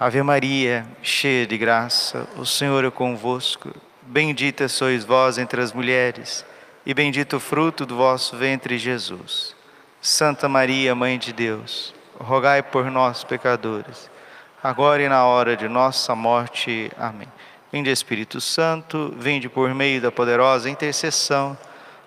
Ave 0.00 0.22
Maria, 0.22 0.86
cheia 1.02 1.46
de 1.46 1.58
graça, 1.58 2.26
o 2.38 2.46
Senhor 2.46 2.82
é 2.86 2.90
convosco. 2.90 3.70
Bendita 4.00 4.66
sois 4.66 5.04
vós 5.04 5.36
entre 5.36 5.60
as 5.60 5.74
mulheres, 5.74 6.42
e 6.86 6.94
bendito 6.94 7.36
o 7.36 7.40
fruto 7.40 7.84
do 7.84 7.96
vosso 7.96 8.34
ventre, 8.34 8.78
Jesus. 8.78 9.54
Santa 10.00 10.48
Maria, 10.48 10.94
Mãe 10.94 11.18
de 11.18 11.34
Deus, 11.34 11.94
rogai 12.18 12.62
por 12.62 12.90
nós, 12.90 13.24
pecadores, 13.24 14.10
agora 14.62 15.02
e 15.02 15.08
na 15.08 15.26
hora 15.26 15.54
de 15.54 15.68
nossa 15.68 16.14
morte. 16.14 16.90
Amém. 16.96 17.28
Vinde 17.70 17.90
Espírito 17.90 18.40
Santo, 18.40 19.14
vinde 19.18 19.50
por 19.50 19.74
meio 19.74 20.00
da 20.00 20.10
poderosa 20.10 20.70
intercessão, 20.70 21.58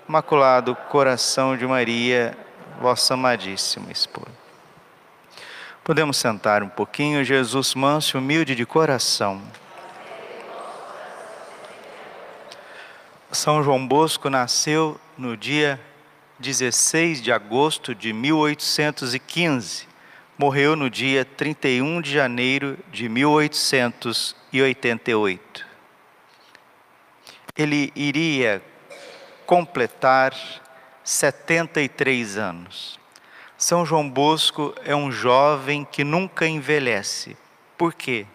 Imaculado 0.09 0.75
Coração 0.89 1.55
de 1.55 1.67
Maria, 1.67 2.35
vossa 2.81 3.13
amadíssima 3.13 3.91
esposa. 3.91 4.42
Podemos 5.83 6.15
sentar 6.15 6.63
um 6.63 6.69
pouquinho, 6.69 7.25
Jesus 7.25 7.75
manso 7.75 8.15
e 8.15 8.17
humilde 8.17 8.55
de 8.55 8.65
coração. 8.65 9.41
São 13.29 13.61
João 13.61 13.85
Bosco 13.85 14.29
nasceu 14.29 14.97
no 15.17 15.35
dia 15.35 15.77
16 16.39 17.21
de 17.21 17.33
agosto 17.33 17.93
de 17.93 18.13
1815. 18.13 19.85
Morreu 20.37 20.77
no 20.77 20.89
dia 20.89 21.25
31 21.25 21.99
de 21.99 22.13
janeiro 22.13 22.79
de 22.89 23.09
1888. 23.09 25.65
Ele 27.57 27.91
iria 27.93 28.63
completar 29.45 30.33
73 31.03 32.37
anos. 32.37 33.02
São 33.63 33.85
João 33.85 34.09
Bosco 34.09 34.75
é 34.83 34.93
um 34.93 35.09
jovem 35.09 35.87
que 35.89 36.03
nunca 36.03 36.45
envelhece. 36.45 37.37
Por 37.77 37.93
quê? 37.93 38.27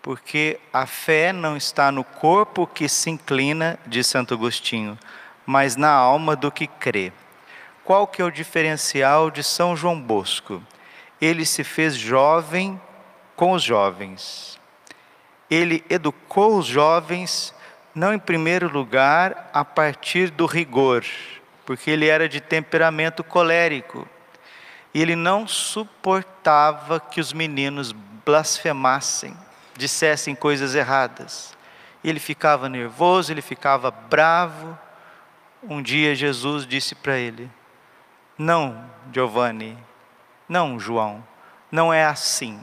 Porque 0.00 0.60
a 0.72 0.86
fé 0.86 1.32
não 1.32 1.56
está 1.56 1.90
no 1.90 2.04
corpo 2.04 2.64
que 2.64 2.88
se 2.88 3.10
inclina, 3.10 3.76
diz 3.84 4.06
Santo 4.06 4.34
Agostinho, 4.34 4.96
mas 5.44 5.74
na 5.74 5.90
alma 5.90 6.36
do 6.36 6.52
que 6.52 6.68
crê. 6.68 7.12
Qual 7.84 8.06
que 8.06 8.22
é 8.22 8.24
o 8.24 8.30
diferencial 8.30 9.32
de 9.32 9.42
São 9.42 9.76
João 9.76 10.00
Bosco? 10.00 10.62
Ele 11.20 11.44
se 11.44 11.64
fez 11.64 11.96
jovem 11.96 12.80
com 13.34 13.54
os 13.54 13.64
jovens. 13.64 14.60
Ele 15.50 15.84
educou 15.90 16.56
os 16.56 16.66
jovens, 16.66 17.52
não 17.92 18.14
em 18.14 18.18
primeiro 18.20 18.72
lugar 18.72 19.50
a 19.52 19.64
partir 19.64 20.30
do 20.30 20.46
rigor, 20.46 21.04
porque 21.66 21.90
ele 21.90 22.06
era 22.06 22.28
de 22.28 22.40
temperamento 22.40 23.24
colérico 23.24 24.06
e 24.94 25.02
ele 25.02 25.14
não 25.14 25.46
suportava 25.46 26.98
que 26.98 27.20
os 27.20 27.32
meninos 27.32 27.92
blasfemassem, 27.92 29.36
dissessem 29.76 30.34
coisas 30.34 30.74
erradas. 30.74 31.56
Ele 32.02 32.18
ficava 32.18 32.68
nervoso, 32.68 33.32
ele 33.32 33.42
ficava 33.42 33.90
bravo. 33.90 34.78
Um 35.62 35.82
dia 35.82 36.14
Jesus 36.14 36.66
disse 36.66 36.94
para 36.94 37.16
ele: 37.16 37.50
Não, 38.36 38.84
Giovanni, 39.12 39.76
não, 40.48 40.78
João, 40.78 41.24
não 41.70 41.92
é 41.92 42.04
assim. 42.04 42.62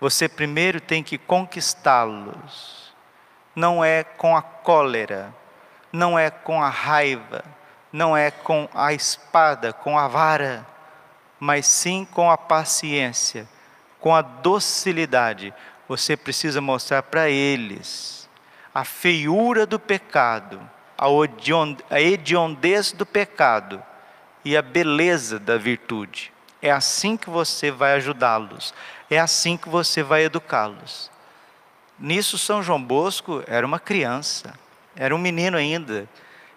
Você 0.00 0.28
primeiro 0.28 0.80
tem 0.80 1.02
que 1.02 1.16
conquistá-los. 1.16 2.92
Não 3.54 3.84
é 3.84 4.02
com 4.02 4.36
a 4.36 4.42
cólera, 4.42 5.32
não 5.92 6.18
é 6.18 6.28
com 6.28 6.60
a 6.60 6.68
raiva, 6.68 7.44
não 7.92 8.16
é 8.16 8.32
com 8.32 8.68
a 8.74 8.92
espada, 8.92 9.72
com 9.72 9.96
a 9.96 10.08
vara 10.08 10.66
mas 11.38 11.66
sim 11.66 12.06
com 12.10 12.30
a 12.30 12.38
paciência, 12.38 13.48
com 14.00 14.14
a 14.14 14.22
docilidade. 14.22 15.52
Você 15.88 16.16
precisa 16.16 16.60
mostrar 16.60 17.02
para 17.02 17.28
eles 17.28 18.28
a 18.74 18.84
feiura 18.84 19.66
do 19.66 19.78
pecado, 19.78 20.60
a 20.98 22.00
hediondez 22.00 22.92
do 22.92 23.06
pecado 23.06 23.82
e 24.44 24.56
a 24.56 24.62
beleza 24.62 25.38
da 25.38 25.56
virtude. 25.56 26.32
É 26.60 26.70
assim 26.70 27.16
que 27.16 27.30
você 27.30 27.70
vai 27.70 27.94
ajudá-los, 27.94 28.74
é 29.10 29.18
assim 29.18 29.56
que 29.56 29.68
você 29.68 30.02
vai 30.02 30.24
educá-los. 30.24 31.10
Nisso, 31.98 32.36
São 32.36 32.62
João 32.62 32.82
Bosco 32.82 33.44
era 33.46 33.64
uma 33.64 33.78
criança, 33.78 34.54
era 34.96 35.14
um 35.14 35.18
menino 35.18 35.56
ainda, 35.56 36.08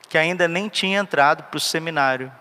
que 0.10 0.18
ainda 0.18 0.48
nem 0.48 0.70
tinha 0.70 1.00
entrado 1.00 1.44
para 1.44 1.58
o 1.58 1.62
seminário. 1.62 2.32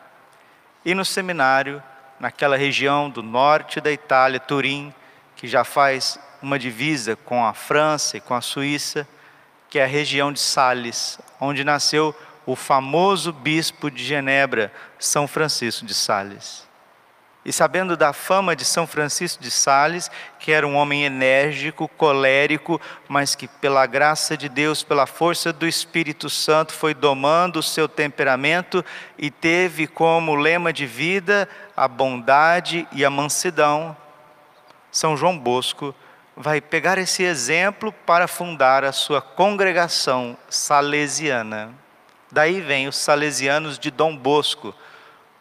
E 0.84 0.94
no 0.94 1.04
seminário, 1.04 1.82
naquela 2.18 2.56
região 2.56 3.08
do 3.10 3.22
norte 3.22 3.80
da 3.80 3.90
Itália, 3.92 4.40
Turim, 4.40 4.92
que 5.34 5.46
já 5.46 5.64
faz 5.64 6.18
uma 6.42 6.58
divisa 6.58 7.16
com 7.16 7.44
a 7.44 7.52
França 7.52 8.16
e 8.16 8.20
com 8.20 8.34
a 8.34 8.40
Suíça, 8.40 9.06
que 9.68 9.78
é 9.78 9.84
a 9.84 9.88
região 9.88 10.32
de 10.32 10.40
Sales, 10.40 11.18
onde 11.40 11.64
nasceu 11.64 12.14
o 12.46 12.54
famoso 12.54 13.32
bispo 13.32 13.90
de 13.90 14.04
Genebra, 14.04 14.72
São 14.98 15.26
Francisco 15.26 15.84
de 15.84 15.94
Sales. 15.94 16.65
E 17.46 17.52
sabendo 17.52 17.96
da 17.96 18.12
fama 18.12 18.56
de 18.56 18.64
São 18.64 18.88
Francisco 18.88 19.40
de 19.40 19.52
Sales, 19.52 20.10
que 20.40 20.50
era 20.50 20.66
um 20.66 20.74
homem 20.74 21.04
enérgico, 21.04 21.86
colérico, 21.86 22.80
mas 23.08 23.36
que 23.36 23.46
pela 23.46 23.86
graça 23.86 24.36
de 24.36 24.48
Deus, 24.48 24.82
pela 24.82 25.06
força 25.06 25.52
do 25.52 25.64
Espírito 25.64 26.28
Santo, 26.28 26.72
foi 26.72 26.92
domando 26.92 27.60
o 27.60 27.62
seu 27.62 27.88
temperamento 27.88 28.84
e 29.16 29.30
teve 29.30 29.86
como 29.86 30.34
lema 30.34 30.72
de 30.72 30.86
vida 30.86 31.48
a 31.76 31.86
bondade 31.86 32.84
e 32.90 33.04
a 33.04 33.10
mansidão, 33.10 33.96
São 34.90 35.16
João 35.16 35.38
Bosco 35.38 35.94
vai 36.36 36.60
pegar 36.60 36.98
esse 36.98 37.22
exemplo 37.22 37.92
para 38.04 38.26
fundar 38.26 38.82
a 38.82 38.90
sua 38.90 39.22
congregação 39.22 40.36
salesiana. 40.50 41.72
Daí 42.32 42.60
vem 42.60 42.88
os 42.88 42.96
salesianos 42.96 43.78
de 43.78 43.92
Dom 43.92 44.16
Bosco 44.16 44.74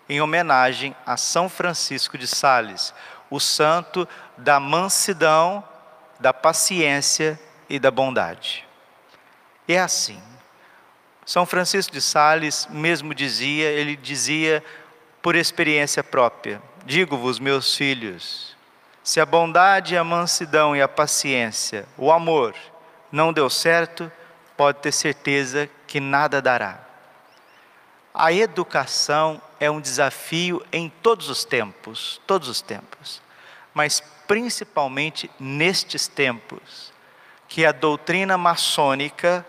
em 0.07 0.21
homenagem 0.21 0.95
a 1.05 1.17
São 1.17 1.49
Francisco 1.49 2.17
de 2.17 2.27
Sales, 2.27 2.93
o 3.29 3.39
santo 3.39 4.07
da 4.37 4.59
mansidão, 4.59 5.63
da 6.19 6.33
paciência 6.33 7.39
e 7.69 7.79
da 7.79 7.91
bondade. 7.91 8.65
É 9.67 9.79
assim. 9.79 10.21
São 11.25 11.45
Francisco 11.45 11.91
de 11.91 12.01
Sales 12.01 12.67
mesmo 12.69 13.13
dizia, 13.13 13.69
ele 13.69 13.95
dizia 13.95 14.63
por 15.21 15.35
experiência 15.35 16.03
própria: 16.03 16.61
Digo-vos, 16.85 17.39
meus 17.39 17.75
filhos, 17.75 18.55
se 19.03 19.19
a 19.19 19.25
bondade, 19.25 19.97
a 19.97 20.03
mansidão 20.03 20.75
e 20.75 20.81
a 20.81 20.87
paciência, 20.87 21.87
o 21.97 22.11
amor, 22.11 22.55
não 23.11 23.33
deu 23.33 23.49
certo, 23.49 24.11
pode 24.55 24.79
ter 24.79 24.91
certeza 24.91 25.69
que 25.87 25.99
nada 25.99 26.41
dará. 26.41 26.79
A 28.17 28.31
educação 28.31 29.41
é 29.59 29.69
um 29.69 29.81
desafio 29.81 30.65
em 30.71 30.87
todos 30.87 31.29
os 31.29 31.43
tempos, 31.43 32.21
todos 32.25 32.47
os 32.47 32.61
tempos, 32.61 33.21
mas 33.73 34.01
principalmente 34.25 35.29
nestes 35.37 36.07
tempos, 36.07 36.93
que 37.49 37.65
a 37.65 37.73
doutrina 37.73 38.37
maçônica 38.37 39.45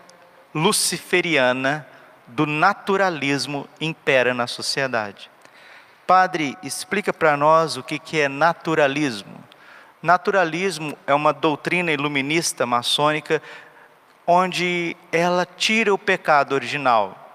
luciferiana 0.53 1.87
do 2.27 2.45
naturalismo 2.45 3.69
impera 3.79 4.33
na 4.33 4.47
sociedade. 4.47 5.31
Padre, 6.05 6.57
explica 6.61 7.13
para 7.13 7.37
nós 7.37 7.77
o 7.77 7.83
que, 7.83 7.97
que 7.97 8.19
é 8.19 8.27
naturalismo. 8.27 9.41
Naturalismo 10.03 10.97
é 11.07 11.13
uma 11.13 11.31
doutrina 11.31 11.89
iluminista 11.89 12.65
maçônica 12.65 13.41
onde 14.25 14.97
ela 15.09 15.45
tira 15.45 15.93
o 15.93 15.97
pecado 15.97 16.53
original, 16.53 17.26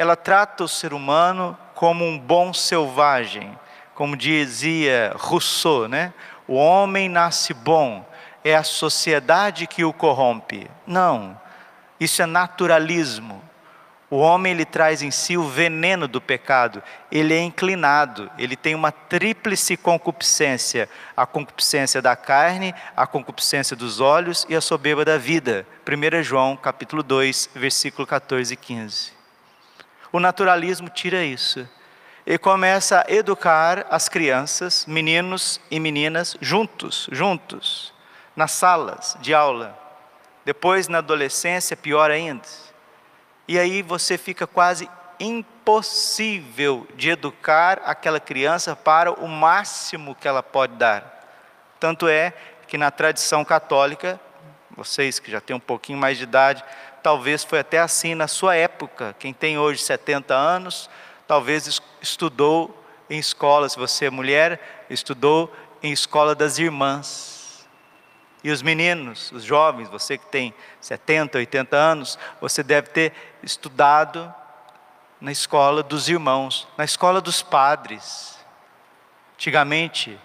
ela 0.00 0.16
trata 0.16 0.64
o 0.64 0.68
ser 0.68 0.94
humano 0.94 1.54
como 1.74 2.06
um 2.06 2.18
bom 2.18 2.54
selvagem, 2.54 3.54
como 3.94 4.16
dizia 4.16 5.12
Rousseau, 5.14 5.86
né? 5.88 6.14
O 6.48 6.54
homem 6.54 7.06
nasce 7.06 7.52
bom, 7.52 8.08
é 8.42 8.56
a 8.56 8.62
sociedade 8.62 9.66
que 9.66 9.84
o 9.84 9.92
corrompe. 9.92 10.70
Não, 10.86 11.38
isso 12.00 12.22
é 12.22 12.24
naturalismo. 12.24 13.44
O 14.08 14.16
homem 14.16 14.52
ele 14.52 14.64
traz 14.64 15.02
em 15.02 15.10
si 15.10 15.36
o 15.36 15.46
veneno 15.46 16.08
do 16.08 16.18
pecado, 16.18 16.82
ele 17.12 17.34
é 17.34 17.42
inclinado, 17.42 18.30
ele 18.38 18.56
tem 18.56 18.74
uma 18.74 18.90
tríplice 18.90 19.76
concupiscência: 19.76 20.88
a 21.14 21.26
concupiscência 21.26 22.00
da 22.00 22.16
carne, 22.16 22.74
a 22.96 23.06
concupiscência 23.06 23.76
dos 23.76 24.00
olhos 24.00 24.46
e 24.48 24.56
a 24.56 24.62
soberba 24.62 25.04
da 25.04 25.18
vida. 25.18 25.66
1 25.86 26.22
João 26.22 26.56
capítulo 26.56 27.02
2, 27.02 27.50
versículo 27.54 28.06
14 28.06 28.54
e 28.54 28.56
15. 28.56 29.19
O 30.12 30.18
naturalismo 30.18 30.88
tira 30.88 31.24
isso 31.24 31.68
e 32.26 32.36
começa 32.38 33.00
a 33.00 33.12
educar 33.12 33.86
as 33.90 34.08
crianças, 34.08 34.84
meninos 34.86 35.60
e 35.70 35.78
meninas, 35.80 36.36
juntos, 36.40 37.08
juntos, 37.10 37.94
nas 38.34 38.52
salas 38.52 39.16
de 39.20 39.32
aula. 39.32 39.78
Depois, 40.44 40.88
na 40.88 40.98
adolescência, 40.98 41.76
pior 41.76 42.10
ainda. 42.10 42.46
E 43.46 43.58
aí 43.58 43.82
você 43.82 44.16
fica 44.16 44.46
quase 44.46 44.88
impossível 45.18 46.86
de 46.96 47.10
educar 47.10 47.82
aquela 47.84 48.18
criança 48.18 48.74
para 48.74 49.12
o 49.12 49.28
máximo 49.28 50.14
que 50.14 50.26
ela 50.26 50.42
pode 50.42 50.74
dar. 50.74 51.20
Tanto 51.78 52.08
é 52.08 52.32
que 52.66 52.78
na 52.78 52.90
tradição 52.90 53.44
católica, 53.44 54.20
vocês 54.80 55.18
que 55.18 55.30
já 55.30 55.42
têm 55.42 55.54
um 55.54 55.60
pouquinho 55.60 55.98
mais 55.98 56.16
de 56.16 56.24
idade, 56.24 56.64
talvez 57.02 57.44
foi 57.44 57.58
até 57.58 57.78
assim 57.78 58.14
na 58.14 58.26
sua 58.26 58.56
época. 58.56 59.14
Quem 59.18 59.30
tem 59.30 59.58
hoje 59.58 59.82
70 59.82 60.34
anos, 60.34 60.88
talvez 61.28 61.82
estudou 62.00 62.82
em 63.10 63.18
escola, 63.18 63.68
se 63.68 63.78
você 63.78 64.06
é 64.06 64.10
mulher, 64.10 64.86
estudou 64.88 65.54
em 65.82 65.92
escola 65.92 66.34
das 66.34 66.58
irmãs. 66.58 67.68
E 68.42 68.50
os 68.50 68.62
meninos, 68.62 69.30
os 69.32 69.44
jovens, 69.44 69.86
você 69.90 70.16
que 70.16 70.24
tem 70.24 70.54
70, 70.80 71.36
80 71.36 71.76
anos, 71.76 72.18
você 72.40 72.62
deve 72.62 72.88
ter 72.88 73.12
estudado 73.42 74.34
na 75.20 75.30
escola 75.30 75.82
dos 75.82 76.08
irmãos, 76.08 76.66
na 76.78 76.86
escola 76.86 77.20
dos 77.20 77.42
padres. 77.42 78.38
Antigamente, 79.34 80.18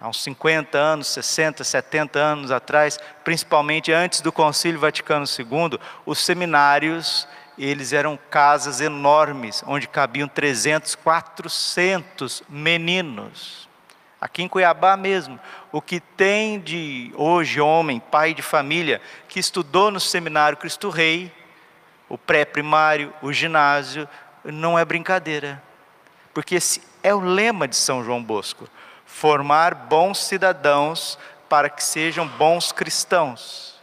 há 0.00 0.08
uns 0.08 0.22
50 0.22 0.78
anos, 0.78 1.08
60, 1.08 1.62
70 1.62 2.18
anos 2.18 2.50
atrás, 2.50 2.98
principalmente 3.22 3.92
antes 3.92 4.22
do 4.22 4.32
Concílio 4.32 4.80
Vaticano 4.80 5.26
II, 5.26 5.78
os 6.06 6.18
seminários, 6.20 7.28
eles 7.58 7.92
eram 7.92 8.18
casas 8.30 8.80
enormes, 8.80 9.62
onde 9.66 9.86
cabiam 9.86 10.26
300, 10.26 10.94
400 10.94 12.42
meninos. 12.48 13.68
Aqui 14.18 14.42
em 14.42 14.48
Cuiabá 14.48 14.96
mesmo, 14.96 15.38
o 15.70 15.82
que 15.82 16.00
tem 16.00 16.58
de 16.58 17.12
hoje 17.14 17.60
homem, 17.60 18.00
pai 18.00 18.32
de 18.32 18.42
família, 18.42 19.00
que 19.28 19.38
estudou 19.38 19.90
no 19.90 20.00
seminário 20.00 20.56
Cristo 20.56 20.88
Rei, 20.88 21.32
o 22.08 22.16
pré-primário, 22.16 23.12
o 23.22 23.32
ginásio, 23.32 24.08
não 24.44 24.78
é 24.78 24.84
brincadeira. 24.84 25.62
Porque 26.32 26.54
esse 26.54 26.82
é 27.02 27.14
o 27.14 27.20
lema 27.20 27.68
de 27.68 27.76
São 27.76 28.04
João 28.04 28.22
Bosco 28.22 28.68
formar 29.12 29.74
bons 29.74 30.18
cidadãos 30.24 31.18
para 31.48 31.68
que 31.68 31.82
sejam 31.82 32.26
bons 32.26 32.72
cristãos. 32.72 33.78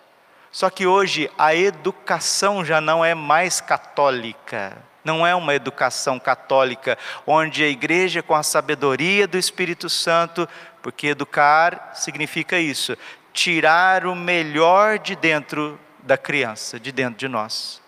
Só 0.51 0.69
que 0.69 0.87
hoje 0.87 1.29
a 1.37 1.53
educação 1.53 2.65
já 2.65 2.81
não 2.81 3.05
é 3.05 3.13
mais 3.13 3.61
católica. 3.61 4.75
Não 5.03 5.27
é 5.27 5.35
uma 5.35 5.53
educação 5.53 6.19
católica 6.19 6.97
onde 7.25 7.63
a 7.63 7.67
igreja, 7.67 8.23
com 8.23 8.33
a 8.33 8.41
sabedoria 8.41 9.27
do 9.27 9.37
Espírito 9.37 9.89
Santo, 9.89 10.49
porque 10.81 11.07
educar 11.07 11.91
significa 11.93 12.57
isso, 12.57 12.97
tirar 13.31 14.05
o 14.07 14.15
melhor 14.15 14.97
de 14.97 15.15
dentro 15.15 15.79
da 15.99 16.17
criança, 16.17 16.79
de 16.79 16.91
dentro 16.91 17.19
de 17.19 17.27
nós. 17.27 17.81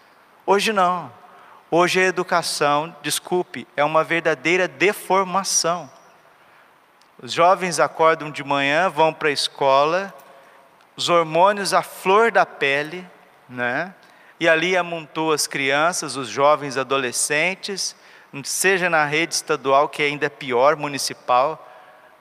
Hoje 0.46 0.72
não. 0.72 1.12
Hoje 1.72 2.00
a 2.00 2.06
educação, 2.06 2.96
desculpe, 3.02 3.68
é 3.76 3.84
uma 3.84 4.04
verdadeira 4.04 4.68
deformação. 4.68 5.90
Os 7.22 7.34
jovens 7.34 7.82
acordam 7.82 8.32
de 8.32 8.44
manhã, 8.46 8.90
vão 8.90 9.14
para 9.14 9.28
a 9.28 9.32
escola, 9.32 10.14
os 10.96 11.10
hormônios 11.10 11.74
à 11.74 11.82
flor 11.82 12.32
da 12.32 12.46
pele, 12.46 13.06
né? 13.48 13.94
E 14.40 14.48
ali 14.48 14.78
amontou 14.78 15.34
as 15.34 15.46
crianças, 15.46 16.16
os 16.16 16.30
jovens 16.30 16.78
adolescentes, 16.78 17.94
seja 18.46 18.90
na 18.90 19.04
rede 19.04 19.34
estadual, 19.34 19.90
que 19.90 20.02
ainda 20.02 20.28
é 20.28 20.30
pior, 20.30 20.78
municipal, 20.78 21.68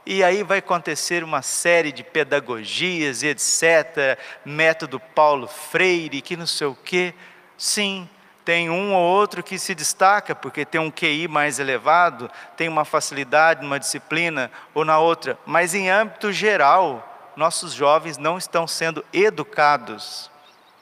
e 0.05 0.25
aí 0.25 0.43
vai 0.43 0.59
acontecer 0.59 1.23
uma 1.23 1.43
série 1.43 1.93
de 1.93 2.03
pedagogias 2.03 3.23
e 3.23 3.29
etc., 3.29 4.19
método 4.45 4.99
Paulo 4.99 5.47
Freire, 5.47 6.23
que 6.23 6.37
não 6.37 6.47
sei 6.47 6.67
o 6.67 6.75
quê. 6.75 7.15
Sim, 7.57 8.09
tem 8.49 8.71
um 8.71 8.95
ou 8.95 9.03
outro 9.03 9.43
que 9.43 9.59
se 9.59 9.75
destaca 9.75 10.35
porque 10.35 10.65
tem 10.65 10.81
um 10.81 10.91
QI 10.91 11.29
mais 11.29 11.59
elevado, 11.59 12.31
tem 12.57 12.67
uma 12.67 12.83
facilidade 12.83 13.61
numa 13.61 13.79
disciplina 13.79 14.51
ou 14.73 14.87
na 14.87 14.99
outra, 14.99 15.39
mas 15.45 15.75
em 15.75 15.91
âmbito 15.91 16.33
geral, 16.33 17.31
nossos 17.37 17.75
jovens 17.75 18.17
não 18.17 18.39
estão 18.39 18.67
sendo 18.67 19.05
educados. 19.13 20.31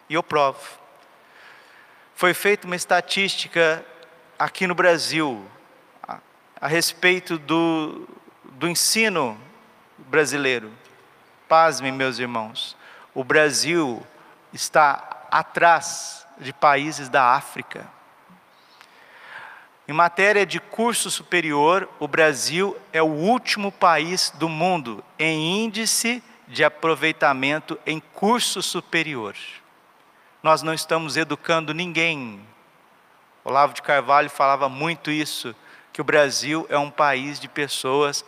E 0.09 0.15
eu 0.15 0.23
provo. 0.23 0.61
Foi 2.15 2.33
feita 2.33 2.69
uma 2.69 2.77
estatística 2.77 3.85
aqui 4.39 4.69
no 4.69 4.75
Brasil 4.77 5.45
a, 6.61 6.69
respeito 6.69 7.37
do, 7.37 8.09
do 8.45 8.69
ensino 8.69 9.37
brasileiro. 9.99 10.71
Pasmem, 11.49 11.91
meus 11.91 12.21
irmãos, 12.21 12.77
o 13.13 13.25
Brasil 13.25 14.07
está 14.53 15.27
atrás 15.33 16.26
de 16.39 16.53
países 16.53 17.09
da 17.09 17.35
África. 17.35 17.89
Em 19.89 19.93
matéria 19.93 20.45
de 20.45 20.59
curso 20.59 21.11
superior, 21.11 21.89
o 22.01 22.09
Brasil 22.09 22.77
é 22.93 23.01
o 23.01 23.07
último 23.07 23.71
país 23.71 24.31
do 24.31 24.49
mundo 24.49 25.05
em 25.19 25.65
índice 25.65 26.23
de 26.49 26.65
aproveitamento 26.65 27.79
em 27.87 28.01
curso 28.01 28.61
superior. 28.63 29.37
Nós 30.43 30.63
não 30.63 30.75
estamos 30.75 31.17
educando 31.17 31.73
ninguém. 31.73 32.41
Olavo 33.45 33.75
de 33.75 33.83
Carvalho 33.83 34.29
falava 34.29 34.69
muito 34.69 35.11
isso, 35.11 35.55
que 35.93 36.01
o 36.01 36.05
Brasil 36.05 36.67
é 36.69 36.77
um 36.77 36.91
país 36.91 37.39
de 37.39 37.49
pessoas 37.49 38.25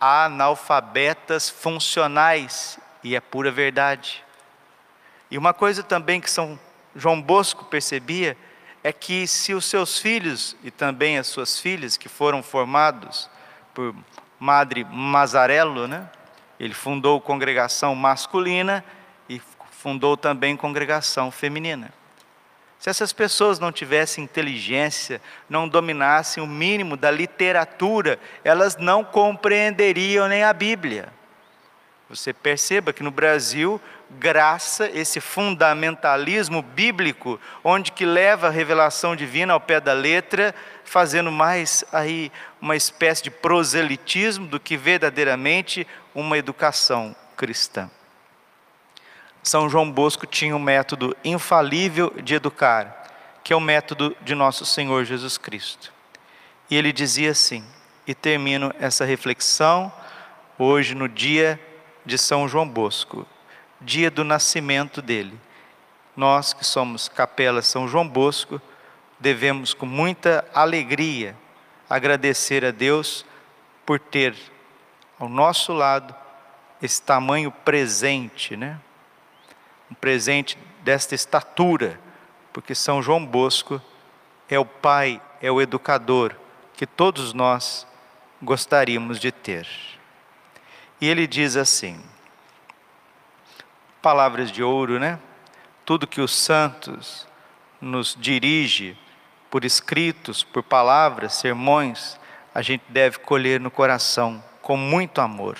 analfabetas 0.00 1.48
funcionais, 1.48 2.78
e 3.02 3.14
é 3.14 3.20
pura 3.20 3.50
verdade. 3.50 4.24
E 5.30 5.38
uma 5.38 5.54
coisa 5.54 5.82
também 5.82 6.20
que 6.20 6.30
são 6.30 6.58
João 6.98 7.22
Bosco 7.22 7.64
percebia 7.66 8.36
é 8.82 8.92
que 8.92 9.26
se 9.26 9.54
os 9.54 9.64
seus 9.64 9.98
filhos 9.98 10.56
e 10.64 10.70
também 10.70 11.16
as 11.16 11.28
suas 11.28 11.60
filhas, 11.60 11.96
que 11.96 12.08
foram 12.08 12.42
formados 12.42 13.30
por 13.72 13.94
Madre 14.38 14.84
Mazarello, 14.84 15.86
né? 15.86 16.08
ele 16.58 16.74
fundou 16.74 17.20
congregação 17.20 17.94
masculina 17.94 18.84
e 19.28 19.40
fundou 19.70 20.16
também 20.16 20.56
congregação 20.56 21.30
feminina. 21.30 21.92
Se 22.80 22.90
essas 22.90 23.12
pessoas 23.12 23.58
não 23.58 23.70
tivessem 23.70 24.24
inteligência, 24.24 25.20
não 25.48 25.68
dominassem 25.68 26.42
o 26.42 26.46
mínimo 26.46 26.96
da 26.96 27.10
literatura, 27.10 28.18
elas 28.42 28.76
não 28.76 29.04
compreenderiam 29.04 30.28
nem 30.28 30.42
a 30.42 30.52
Bíblia. 30.52 31.12
Você 32.08 32.32
perceba 32.32 32.92
que 32.92 33.02
no 33.02 33.10
Brasil 33.10 33.80
graça, 34.10 34.90
esse 34.94 35.20
fundamentalismo 35.20 36.62
bíblico, 36.62 37.38
onde 37.62 37.92
que 37.92 38.06
leva 38.06 38.46
a 38.46 38.50
revelação 38.50 39.14
divina 39.14 39.52
ao 39.52 39.60
pé 39.60 39.80
da 39.80 39.92
letra, 39.92 40.54
fazendo 40.84 41.30
mais 41.30 41.84
aí 41.92 42.32
uma 42.60 42.74
espécie 42.74 43.22
de 43.22 43.30
proselitismo 43.30 44.46
do 44.46 44.58
que 44.58 44.76
verdadeiramente 44.76 45.86
uma 46.14 46.38
educação 46.38 47.14
cristã. 47.36 47.90
São 49.42 49.68
João 49.68 49.90
Bosco 49.90 50.26
tinha 50.26 50.56
um 50.56 50.58
método 50.58 51.14
infalível 51.22 52.12
de 52.22 52.34
educar, 52.34 53.04
que 53.44 53.52
é 53.52 53.56
o 53.56 53.60
método 53.60 54.16
de 54.22 54.34
nosso 54.34 54.64
Senhor 54.64 55.04
Jesus 55.04 55.36
Cristo. 55.36 55.92
E 56.70 56.76
ele 56.76 56.92
dizia 56.92 57.30
assim, 57.30 57.64
e 58.06 58.14
termino 58.14 58.74
essa 58.80 59.04
reflexão 59.04 59.92
hoje 60.58 60.94
no 60.94 61.08
dia 61.08 61.60
de 62.08 62.16
São 62.16 62.48
João 62.48 62.66
Bosco, 62.66 63.26
dia 63.78 64.10
do 64.10 64.24
nascimento 64.24 65.02
dele. 65.02 65.38
Nós 66.16 66.54
que 66.54 66.64
somos 66.64 67.06
Capela 67.06 67.60
São 67.60 67.86
João 67.86 68.08
Bosco, 68.08 68.60
devemos 69.20 69.74
com 69.74 69.84
muita 69.84 70.42
alegria 70.54 71.36
agradecer 71.88 72.64
a 72.64 72.70
Deus 72.70 73.26
por 73.84 74.00
ter 74.00 74.34
ao 75.18 75.28
nosso 75.28 75.74
lado 75.74 76.14
esse 76.80 77.02
tamanho 77.02 77.50
presente, 77.50 78.56
né? 78.56 78.80
Um 79.90 79.94
presente 79.94 80.56
desta 80.82 81.14
estatura, 81.14 82.00
porque 82.54 82.74
São 82.74 83.02
João 83.02 83.24
Bosco 83.24 83.82
é 84.48 84.58
o 84.58 84.64
pai, 84.64 85.20
é 85.42 85.52
o 85.52 85.60
educador 85.60 86.34
que 86.74 86.86
todos 86.86 87.34
nós 87.34 87.86
gostaríamos 88.42 89.20
de 89.20 89.30
ter. 89.30 89.68
E 91.00 91.08
ele 91.08 91.26
diz 91.26 91.56
assim: 91.56 92.02
palavras 94.02 94.50
de 94.50 94.62
ouro, 94.62 94.98
né? 94.98 95.18
Tudo 95.84 96.06
que 96.06 96.20
os 96.20 96.34
santos 96.34 97.26
nos 97.80 98.16
dirige 98.18 98.98
por 99.50 99.64
escritos, 99.64 100.42
por 100.42 100.62
palavras, 100.62 101.34
sermões, 101.34 102.18
a 102.54 102.60
gente 102.60 102.84
deve 102.88 103.18
colher 103.20 103.60
no 103.60 103.70
coração 103.70 104.42
com 104.60 104.76
muito 104.76 105.20
amor. 105.20 105.56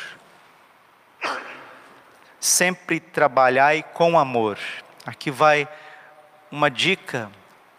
Sempre 2.41 3.01
trabalhai 3.01 3.83
com 3.83 4.19
amor. 4.19 4.59
Aqui 5.07 5.31
vai 5.31 5.69
uma 6.51 6.71
dica, 6.71 7.31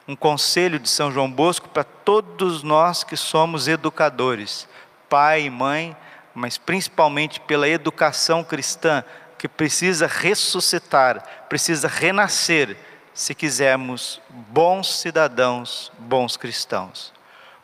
um 0.07 0.15
conselho 0.15 0.79
de 0.79 0.89
São 0.89 1.11
João 1.11 1.29
Bosco 1.31 1.69
para 1.69 1.83
todos 1.83 2.63
nós 2.63 3.03
que 3.03 3.15
somos 3.15 3.67
educadores, 3.67 4.67
pai 5.07 5.43
e 5.43 5.49
mãe 5.49 5.95
mas 6.39 6.57
principalmente 6.57 7.37
pela 7.41 7.67
educação 7.67 8.45
cristã, 8.45 9.03
que 9.37 9.47
precisa 9.47 10.07
ressuscitar, 10.07 11.45
precisa 11.49 11.87
renascer, 11.89 12.77
se 13.13 13.35
quisermos 13.35 14.21
bons 14.29 15.01
cidadãos, 15.01 15.91
bons 15.99 16.37
cristãos. 16.37 17.13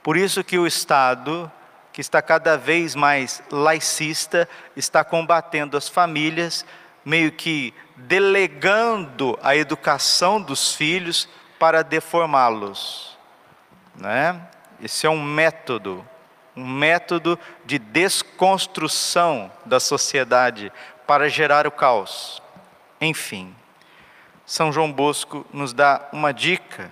Por 0.03 0.17
isso 0.17 0.43
que 0.43 0.57
o 0.57 0.67
Estado, 0.67 1.49
que 1.93 2.01
está 2.01 2.21
cada 2.21 2.57
vez 2.57 2.95
mais 2.95 3.41
laicista, 3.49 4.47
está 4.75 5.05
combatendo 5.05 5.77
as 5.77 5.87
famílias, 5.87 6.65
meio 7.05 7.31
que 7.31 7.73
delegando 7.95 9.39
a 9.41 9.55
educação 9.55 10.41
dos 10.41 10.73
filhos 10.73 11.29
para 11.57 11.81
deformá-los. 11.81 13.17
Né? 13.95 14.41
Esse 14.81 15.07
é 15.07 15.09
um 15.09 15.21
método, 15.21 16.05
um 16.55 16.67
método 16.67 17.37
de 17.65 17.77
desconstrução 17.77 19.51
da 19.65 19.79
sociedade 19.79 20.71
para 21.05 21.29
gerar 21.29 21.67
o 21.67 21.71
caos. 21.71 22.41
Enfim, 22.99 23.55
São 24.45 24.71
João 24.71 24.91
Bosco 24.91 25.45
nos 25.51 25.73
dá 25.73 26.07
uma 26.11 26.33
dica 26.33 26.91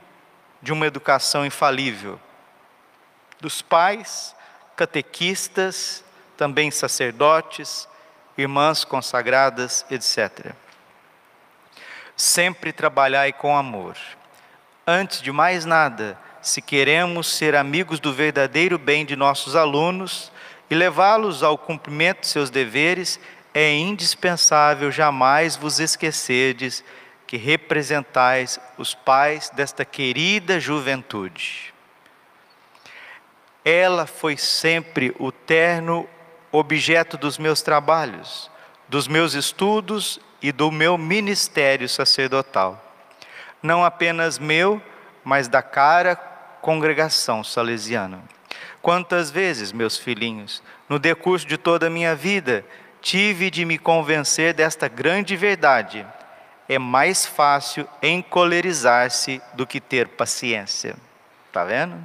de 0.62 0.72
uma 0.72 0.86
educação 0.86 1.46
infalível 1.46 2.20
dos 3.40 3.62
pais, 3.62 4.36
catequistas, 4.76 6.04
também 6.38 6.72
sacerdotes, 6.72 7.88
irmãs 8.38 8.84
consagradas, 8.84 9.86
etc. 9.92 10.54
Sempre 12.16 12.72
trabalhai 12.72 13.34
com 13.34 13.56
amor. 13.56 13.98
Antes 14.88 15.22
de 15.22 15.32
mais 15.32 15.66
nada, 15.66 16.18
se 16.44 16.62
queremos 16.62 17.28
ser 17.28 17.56
amigos 17.56 18.02
do 18.02 18.14
verdadeiro 18.14 18.78
bem 18.78 19.06
de 19.06 19.16
nossos 19.16 19.56
alunos 19.56 20.30
e 20.70 20.76
levá-los 20.76 21.42
ao 21.42 21.58
cumprimento 21.58 22.22
de 22.22 22.28
seus 22.28 22.50
deveres, 22.50 23.18
é 23.54 23.74
indispensável 23.74 24.92
jamais 24.92 25.56
vos 25.56 25.80
esquecerdes 25.80 26.84
que 27.26 27.38
representais 27.38 28.60
os 28.78 28.94
pais 28.94 29.50
desta 29.52 29.86
querida 29.86 30.60
juventude. 30.60 31.74
Ela 33.64 34.06
foi 34.06 34.36
sempre 34.36 35.16
o 35.18 35.32
terno 35.32 36.08
objeto 36.52 37.16
dos 37.16 37.38
meus 37.38 37.62
trabalhos, 37.62 38.52
dos 38.90 39.08
meus 39.08 39.34
estudos 39.34 40.20
e 40.42 40.52
do 40.52 40.70
meu 40.70 40.98
ministério 40.98 41.88
sacerdotal. 41.88 42.84
Não 43.62 43.86
apenas 43.86 44.38
meu, 44.38 44.82
mas 45.24 45.48
da 45.48 45.62
cara 45.62 46.33
congregação 46.64 47.44
salesiana. 47.44 48.24
Quantas 48.82 49.30
vezes, 49.30 49.74
meus 49.74 49.98
filhinhos, 49.98 50.64
no 50.88 50.98
decurso 50.98 51.46
de 51.46 51.58
toda 51.58 51.88
a 51.88 51.90
minha 51.90 52.16
vida, 52.16 52.66
tive 53.02 53.52
de 53.52 53.66
me 53.66 53.78
convencer 53.78 54.54
desta 54.54 54.88
grande 54.88 55.36
verdade. 55.36 56.08
É 56.70 56.80
mais 56.80 57.26
fácil 57.26 57.86
encolerizar-se 58.02 59.42
do 59.54 59.68
que 59.68 59.82
ter 59.82 60.08
paciência. 60.08 60.96
Está 61.48 61.66
vendo? 61.66 61.98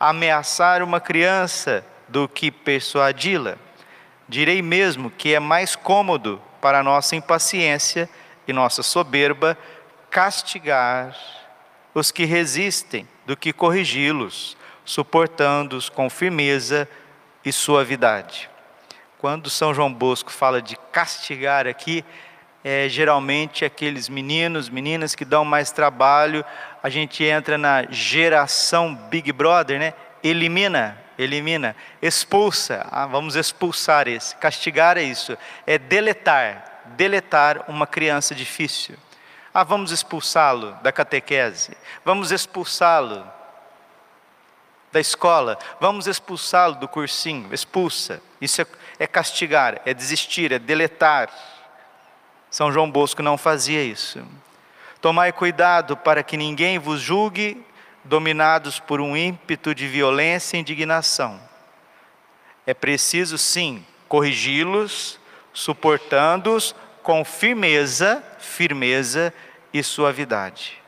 Ameaçar 0.00 0.82
uma 0.82 1.00
criança 1.00 1.86
do 2.08 2.28
que 2.28 2.50
persuadi-la. 2.50 3.54
Direi 4.28 4.62
mesmo 4.62 5.12
que 5.12 5.32
é 5.32 5.38
mais 5.38 5.76
cômodo 5.76 6.42
para 6.60 6.82
nossa 6.82 7.14
impaciência 7.14 8.08
e 8.48 8.52
nossa 8.52 8.82
soberba 8.82 9.56
castigar 10.10 11.14
os 11.98 12.10
que 12.10 12.26
resistem 12.26 13.08
do 13.24 13.34
que 13.34 13.54
corrigi-los, 13.54 14.54
suportando-os 14.84 15.88
com 15.88 16.10
firmeza 16.10 16.86
e 17.42 17.50
suavidade. 17.50 18.50
Quando 19.16 19.48
São 19.48 19.72
João 19.72 19.90
Bosco 19.90 20.30
fala 20.30 20.60
de 20.60 20.76
castigar 20.92 21.66
aqui, 21.66 22.04
é 22.62 22.86
geralmente 22.86 23.64
aqueles 23.64 24.10
meninos, 24.10 24.68
meninas 24.68 25.14
que 25.14 25.24
dão 25.24 25.42
mais 25.42 25.70
trabalho, 25.70 26.44
a 26.82 26.90
gente 26.90 27.24
entra 27.24 27.56
na 27.56 27.86
geração 27.88 28.94
Big 28.94 29.32
Brother, 29.32 29.78
né? 29.78 29.94
Elimina, 30.22 31.02
elimina, 31.18 31.74
expulsa. 32.02 32.86
Ah, 32.90 33.06
vamos 33.06 33.36
expulsar 33.36 34.06
esse. 34.06 34.36
Castigar 34.36 34.98
é 34.98 35.02
isso, 35.02 35.34
é 35.66 35.78
deletar, 35.78 36.82
deletar 36.94 37.64
uma 37.68 37.86
criança 37.86 38.34
difícil. 38.34 38.98
Ah, 39.58 39.64
vamos 39.64 39.90
expulsá-lo 39.90 40.72
da 40.82 40.92
catequese, 40.92 41.74
vamos 42.04 42.30
expulsá-lo 42.30 43.26
da 44.92 45.00
escola, 45.00 45.58
vamos 45.80 46.06
expulsá-lo 46.06 46.74
do 46.74 46.86
cursinho, 46.86 47.48
expulsa. 47.54 48.20
Isso 48.38 48.60
é, 48.60 48.66
é 48.98 49.06
castigar, 49.06 49.80
é 49.86 49.94
desistir, 49.94 50.52
é 50.52 50.58
deletar. 50.58 51.30
São 52.50 52.70
João 52.70 52.90
Bosco 52.90 53.22
não 53.22 53.38
fazia 53.38 53.82
isso. 53.82 54.22
Tomai 55.00 55.32
cuidado 55.32 55.96
para 55.96 56.22
que 56.22 56.36
ninguém 56.36 56.78
vos 56.78 57.00
julgue 57.00 57.64
dominados 58.04 58.78
por 58.78 59.00
um 59.00 59.16
ímpeto 59.16 59.74
de 59.74 59.88
violência 59.88 60.58
e 60.58 60.60
indignação. 60.60 61.40
É 62.66 62.74
preciso, 62.74 63.38
sim, 63.38 63.82
corrigi-los, 64.06 65.18
suportando-os 65.54 66.74
com 67.06 67.24
firmeza, 67.24 68.20
firmeza 68.36 69.32
e 69.72 69.80
suavidade. 69.80 70.82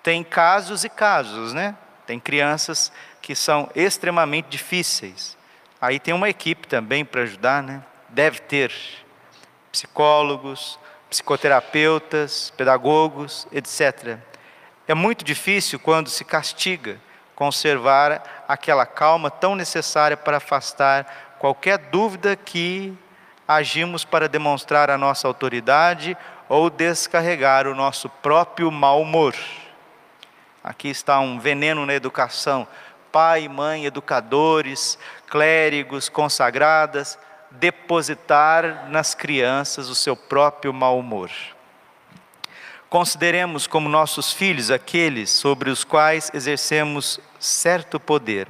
Tem 0.00 0.22
casos 0.22 0.84
e 0.84 0.88
casos, 0.88 1.52
né? 1.52 1.74
Tem 2.06 2.20
crianças 2.20 2.92
que 3.20 3.34
são 3.34 3.68
extremamente 3.74 4.46
difíceis. 4.46 5.36
Aí 5.80 5.98
tem 5.98 6.14
uma 6.14 6.28
equipe 6.28 6.68
também 6.68 7.04
para 7.04 7.22
ajudar, 7.22 7.64
né? 7.64 7.82
Deve 8.10 8.42
ter 8.42 8.72
psicólogos, 9.72 10.78
psicoterapeutas, 11.10 12.50
pedagogos, 12.56 13.48
etc. 13.50 14.18
É 14.86 14.94
muito 14.94 15.24
difícil 15.24 15.80
quando 15.80 16.10
se 16.10 16.24
castiga 16.24 17.00
conservar 17.34 18.44
aquela 18.46 18.86
calma 18.86 19.32
tão 19.32 19.56
necessária 19.56 20.16
para 20.16 20.36
afastar 20.36 21.36
qualquer 21.40 21.76
dúvida 21.76 22.36
que 22.36 22.96
agimos 23.46 24.04
para 24.04 24.28
demonstrar 24.28 24.90
a 24.90 24.98
nossa 24.98 25.28
autoridade 25.28 26.16
ou 26.48 26.70
descarregar 26.70 27.66
o 27.66 27.74
nosso 27.74 28.08
próprio 28.08 28.70
mau 28.70 29.02
humor. 29.02 29.34
Aqui 30.62 30.88
está 30.88 31.20
um 31.20 31.38
veneno 31.38 31.84
na 31.84 31.94
educação. 31.94 32.66
Pai, 33.12 33.48
mãe, 33.48 33.84
educadores, 33.84 34.98
clérigos, 35.28 36.08
consagradas, 36.08 37.18
depositar 37.50 38.88
nas 38.88 39.14
crianças 39.14 39.88
o 39.88 39.94
seu 39.94 40.16
próprio 40.16 40.72
mau 40.72 40.98
humor. 40.98 41.30
Consideremos 42.88 43.66
como 43.66 43.88
nossos 43.88 44.32
filhos 44.32 44.70
aqueles 44.70 45.30
sobre 45.30 45.68
os 45.68 45.84
quais 45.84 46.30
exercemos 46.32 47.20
certo 47.38 47.98
poder. 47.98 48.48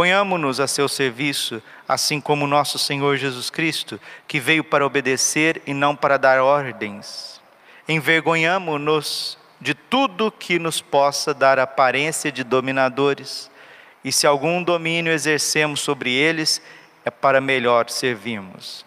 Ponhamo-nos 0.00 0.60
a 0.60 0.66
seu 0.66 0.88
serviço, 0.88 1.62
assim 1.86 2.22
como 2.22 2.46
nosso 2.46 2.78
Senhor 2.78 3.18
Jesus 3.18 3.50
Cristo, 3.50 4.00
que 4.26 4.40
veio 4.40 4.64
para 4.64 4.86
obedecer 4.86 5.60
e 5.66 5.74
não 5.74 5.94
para 5.94 6.16
dar 6.16 6.40
ordens. 6.40 7.38
Envergonhamo-nos 7.86 9.36
de 9.60 9.74
tudo 9.74 10.32
que 10.32 10.58
nos 10.58 10.80
possa 10.80 11.34
dar 11.34 11.58
aparência 11.58 12.32
de 12.32 12.42
dominadores, 12.42 13.50
e 14.02 14.10
se 14.10 14.26
algum 14.26 14.62
domínio 14.62 15.12
exercemos 15.12 15.80
sobre 15.80 16.10
eles, 16.10 16.62
é 17.04 17.10
para 17.10 17.38
melhor 17.38 17.90
servirmos. 17.90 18.86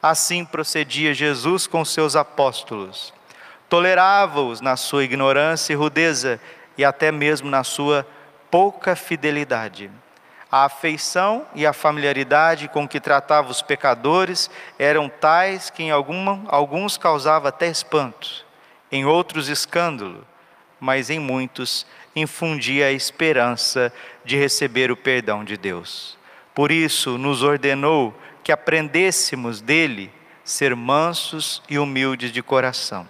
Assim 0.00 0.44
procedia 0.44 1.12
Jesus 1.12 1.66
com 1.66 1.84
seus 1.84 2.14
apóstolos. 2.14 3.12
Tolerava-os 3.68 4.60
na 4.60 4.76
sua 4.76 5.02
ignorância 5.02 5.72
e 5.72 5.76
rudeza 5.76 6.40
e 6.78 6.84
até 6.84 7.10
mesmo 7.10 7.50
na 7.50 7.64
sua 7.64 8.06
pouca 8.48 8.94
fidelidade. 8.94 9.90
A 10.52 10.66
afeição 10.66 11.46
e 11.54 11.64
a 11.64 11.72
familiaridade 11.72 12.68
com 12.68 12.86
que 12.86 13.00
tratava 13.00 13.50
os 13.50 13.62
pecadores 13.62 14.50
eram 14.78 15.08
tais 15.08 15.70
que 15.70 15.82
em 15.82 15.90
alguma, 15.90 16.44
alguns 16.46 16.98
causava 16.98 17.48
até 17.48 17.68
espanto, 17.68 18.44
em 18.90 19.06
outros 19.06 19.48
escândalo, 19.48 20.26
mas 20.78 21.08
em 21.08 21.18
muitos 21.18 21.86
infundia 22.14 22.88
a 22.88 22.92
esperança 22.92 23.90
de 24.26 24.36
receber 24.36 24.90
o 24.90 24.96
perdão 24.96 25.42
de 25.42 25.56
Deus. 25.56 26.18
Por 26.54 26.70
isso, 26.70 27.16
nos 27.16 27.42
ordenou 27.42 28.14
que 28.44 28.52
aprendêssemos 28.52 29.62
dele 29.62 30.12
ser 30.44 30.76
mansos 30.76 31.62
e 31.66 31.78
humildes 31.78 32.30
de 32.30 32.42
coração. 32.42 33.08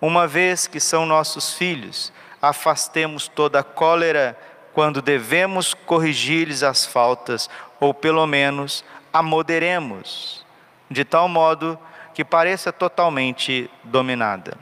Uma 0.00 0.26
vez 0.26 0.66
que 0.66 0.80
são 0.80 1.06
nossos 1.06 1.54
filhos, 1.54 2.12
afastemos 2.42 3.28
toda 3.28 3.60
a 3.60 3.64
cólera 3.64 4.36
quando 4.78 5.02
devemos 5.02 5.74
corrigir-lhes 5.74 6.62
as 6.62 6.86
faltas, 6.86 7.50
ou 7.80 7.92
pelo 7.92 8.24
menos 8.28 8.84
a 9.12 9.20
moderemos, 9.20 10.46
de 10.88 11.04
tal 11.04 11.28
modo 11.28 11.76
que 12.14 12.24
pareça 12.24 12.72
totalmente 12.72 13.68
dominada. 13.82 14.56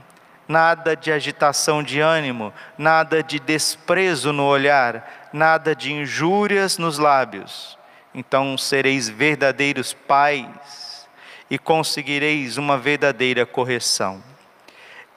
Nada 0.49 0.97
de 0.97 1.13
agitação 1.13 1.83
de 1.83 2.01
ânimo, 2.01 2.51
nada 2.79 3.23
de 3.23 3.39
desprezo 3.39 4.33
no 4.33 4.47
olhar, 4.47 5.29
nada 5.35 5.77
de 5.77 5.93
injúrias 5.93 6.79
nos 6.79 6.97
lábios 6.97 7.77
então 8.15 8.57
sereis 8.57 9.11
verdadeiros 9.11 9.93
pais 9.93 11.07
e 11.51 11.59
conseguireis 11.59 12.57
uma 12.57 12.79
verdadeira 12.79 13.45
correção. 13.45 14.25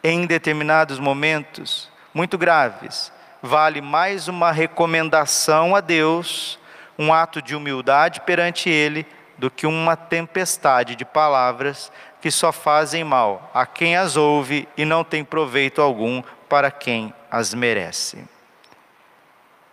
Em 0.03 0.25
determinados 0.25 0.99
momentos 0.99 1.89
muito 2.13 2.37
graves, 2.37 3.09
vale 3.41 3.81
mais 3.81 4.27
uma 4.27 4.51
recomendação 4.51 5.75
a 5.75 5.81
Deus, 5.81 6.59
um 6.97 7.13
ato 7.13 7.41
de 7.41 7.55
humildade 7.55 8.21
perante 8.21 8.69
Ele, 8.69 9.05
do 9.37 9.49
que 9.49 9.65
uma 9.65 9.95
tempestade 9.95 10.95
de 10.95 11.05
palavras 11.05 11.91
que 12.21 12.29
só 12.29 12.51
fazem 12.51 13.03
mal 13.03 13.49
a 13.53 13.65
quem 13.65 13.95
as 13.95 14.17
ouve 14.17 14.67
e 14.75 14.83
não 14.83 15.03
tem 15.03 15.23
proveito 15.23 15.81
algum 15.81 16.21
para 16.49 16.69
quem 16.69 17.13
as 17.31 17.53
merece. 17.53 18.23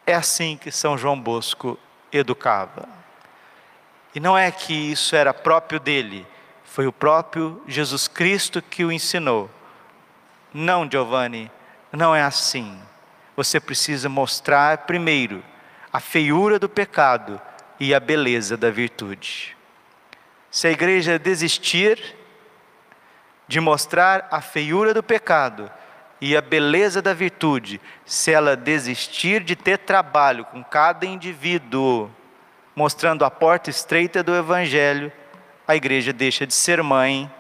É 0.07 0.15
assim 0.15 0.57
que 0.57 0.71
São 0.71 0.97
João 0.97 1.21
Bosco 1.21 1.77
educava. 2.13 2.89
E 4.15 4.21
não 4.21 4.39
é 4.39 4.51
que 4.53 4.73
isso 4.73 5.17
era 5.17 5.35
próprio 5.35 5.81
dele, 5.81 6.25
foi 6.65 6.87
o 6.87 6.93
próprio 6.93 7.61
Jesus 7.67 8.07
Cristo 8.07 8.63
que 8.63 8.85
o 8.85 8.93
ensinou. 8.93 9.51
Não, 10.55 10.89
Giovanni, 10.89 11.51
não 11.91 12.15
é 12.15 12.23
assim. 12.23 12.79
Você 13.37 13.61
precisa 13.61 14.09
mostrar 14.09 14.79
primeiro 14.79 15.45
a 15.93 16.01
feiura 16.01 16.59
do 16.59 16.69
pecado 16.69 17.41
e 17.79 17.95
a 17.95 18.01
beleza 18.01 18.57
da 18.57 18.71
virtude. 18.71 19.57
Se 20.51 20.67
a 20.67 20.71
igreja 20.71 21.19
desistir 21.19 22.17
de 23.47 23.61
mostrar 23.61 24.27
a 24.31 24.41
feiura 24.41 24.95
do 24.95 25.03
pecado 25.03 25.71
e 26.21 26.37
a 26.37 26.41
beleza 26.41 27.03
da 27.03 27.13
virtude, 27.13 27.81
se 28.05 28.33
ela 28.33 28.57
desistir 28.57 29.43
de 29.43 29.55
ter 29.55 29.79
trabalho 29.79 30.45
com 30.47 30.65
cada 30.65 31.05
indivíduo, 31.05 32.11
mostrando 32.75 33.25
a 33.25 33.31
porta 33.31 33.71
estreita 33.71 34.23
do 34.23 34.35
Evangelho, 34.35 35.13
a 35.69 35.77
igreja 35.77 36.13
deixa 36.13 36.47
de 36.47 36.55
ser 36.55 36.83
mãe, 36.83 37.31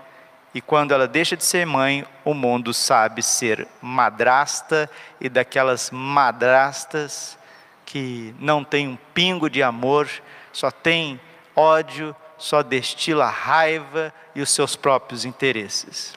e 0.57 0.61
quando 0.63 0.95
ela 0.95 1.07
deixa 1.07 1.37
de 1.37 1.45
ser 1.45 1.67
mãe, 1.67 2.03
o 2.25 2.33
mundo 2.33 2.73
sabe 2.73 3.23
ser 3.23 3.69
madrasta, 3.83 4.91
e 5.21 5.29
daquelas 5.29 5.91
madrastas 5.91 7.37
que 7.85 8.35
não 8.39 8.65
tem 8.65 8.89
um 8.89 8.97
pingo 9.13 9.51
de 9.51 9.63
amor, 9.63 10.09
só 10.55 10.71
tem 10.71 11.21
ódio, 11.55 12.17
só 12.39 12.63
destila 12.63 13.29
raiva 13.29 14.11
e 14.35 14.41
os 14.41 14.49
seus 14.49 14.75
próprios 14.75 15.27
interesses. 15.27 16.15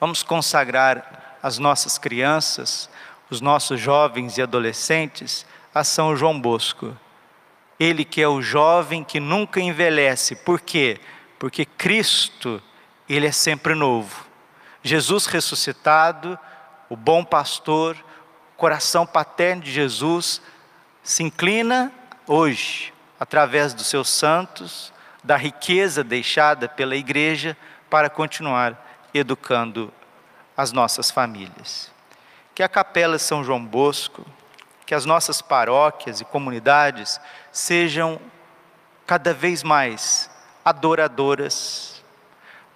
Vamos 0.00 0.24
consagrar 0.24 1.36
as 1.40 1.56
nossas 1.56 1.98
crianças, 1.98 2.90
os 3.30 3.40
nossos 3.40 3.78
jovens 3.78 4.38
e 4.38 4.42
adolescentes 4.42 5.46
a 5.72 5.84
São 5.84 6.16
João 6.16 6.40
Bosco. 6.40 6.98
Ele 7.78 8.04
que 8.04 8.20
é 8.20 8.26
o 8.26 8.42
jovem 8.42 9.04
que 9.04 9.20
nunca 9.20 9.60
envelhece. 9.60 10.34
Por 10.34 10.60
quê? 10.60 10.98
Porque 11.38 11.64
Cristo, 11.64 12.60
ele 13.08 13.26
é 13.26 13.32
sempre 13.32 13.74
novo. 13.74 14.26
Jesus 14.82 15.26
ressuscitado, 15.26 16.38
o 16.88 16.96
bom 16.96 17.24
pastor, 17.24 17.96
coração 18.56 19.06
paterno 19.06 19.62
de 19.62 19.72
Jesus 19.72 20.40
se 21.02 21.22
inclina 21.22 21.92
hoje, 22.26 22.92
através 23.18 23.74
dos 23.74 23.86
seus 23.86 24.08
santos, 24.08 24.92
da 25.22 25.36
riqueza 25.36 26.02
deixada 26.02 26.68
pela 26.68 26.96
igreja, 26.96 27.56
para 27.90 28.10
continuar 28.10 29.08
educando 29.12 29.92
as 30.56 30.72
nossas 30.72 31.10
famílias. 31.10 31.90
Que 32.54 32.62
a 32.62 32.68
Capela 32.68 33.18
São 33.18 33.44
João 33.44 33.64
Bosco, 33.64 34.26
que 34.86 34.94
as 34.94 35.04
nossas 35.04 35.40
paróquias 35.40 36.20
e 36.20 36.24
comunidades 36.24 37.20
sejam 37.52 38.20
cada 39.06 39.32
vez 39.32 39.62
mais 39.62 40.30
adoradoras, 40.64 41.93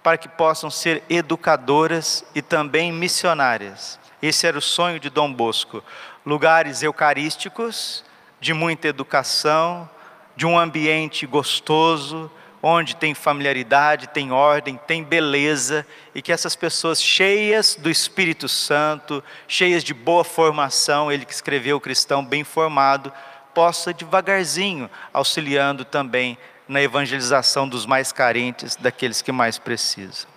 para 0.03 0.17
que 0.17 0.27
possam 0.27 0.69
ser 0.69 1.03
educadoras 1.09 2.23
e 2.33 2.41
também 2.41 2.91
missionárias. 2.91 3.99
Esse 4.21 4.47
era 4.47 4.57
o 4.57 4.61
sonho 4.61 4.99
de 4.99 5.09
Dom 5.09 5.31
Bosco. 5.31 5.83
Lugares 6.25 6.83
eucarísticos, 6.83 8.03
de 8.39 8.53
muita 8.53 8.87
educação, 8.87 9.89
de 10.35 10.45
um 10.45 10.57
ambiente 10.57 11.25
gostoso, 11.25 12.31
onde 12.61 12.95
tem 12.95 13.13
familiaridade, 13.13 14.07
tem 14.07 14.31
ordem, 14.31 14.79
tem 14.85 15.03
beleza, 15.03 15.85
e 16.13 16.21
que 16.21 16.31
essas 16.31 16.55
pessoas 16.55 17.01
cheias 17.01 17.75
do 17.75 17.89
Espírito 17.89 18.49
Santo, 18.49 19.23
cheias 19.47 19.83
de 19.83 19.93
boa 19.93 20.23
formação, 20.23 21.11
ele 21.11 21.25
que 21.25 21.33
escreveu 21.33 21.77
o 21.77 21.81
cristão 21.81 22.23
bem 22.23 22.43
formado, 22.43 23.11
possa 23.53 23.93
devagarzinho 23.93 24.89
auxiliando 25.13 25.83
também 25.83 26.37
na 26.69 26.79
evangelização 26.79 27.67
dos 27.67 27.87
mais 27.87 28.11
carentes, 28.11 28.75
daqueles 28.75 29.23
que 29.23 29.31
mais 29.31 29.57
precisam. 29.57 30.29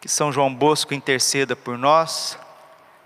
Que 0.00 0.08
São 0.08 0.32
João 0.32 0.52
Bosco 0.52 0.94
interceda 0.94 1.54
por 1.54 1.76
nós 1.76 2.38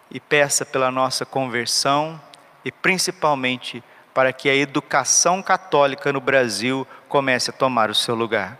e 0.08 0.20
peça 0.20 0.64
pela 0.64 0.88
nossa 0.88 1.26
conversão 1.26 2.20
e 2.64 2.70
principalmente 2.70 3.82
para 4.14 4.32
que 4.32 4.48
a 4.48 4.54
educação 4.54 5.42
católica 5.42 6.12
no 6.12 6.20
Brasil 6.20 6.86
comece 7.08 7.50
a 7.50 7.52
tomar 7.52 7.90
o 7.90 7.94
seu 7.94 8.14
lugar. 8.14 8.56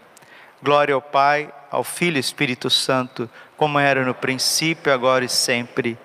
Glória 0.61 0.95
ao 0.95 1.03
Pai, 1.03 1.53
ao 1.71 1.85
Filho 1.85 2.17
e 2.17 2.21
Espírito 2.21 2.69
Santo, 2.69 3.31
como 3.57 3.79
era 3.79 4.05
no 4.05 4.15
princípio, 4.15 4.93
agora 4.93 5.25
e 5.25 5.29
sempre. 5.29 5.97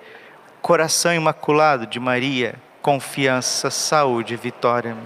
Coração 0.62 1.12
imaculado 1.12 1.86
de 1.86 1.98
Maria, 1.98 2.54
confiança, 2.80 3.68
saúde 3.68 4.34
e 4.34 4.36
vitória. 4.36 4.96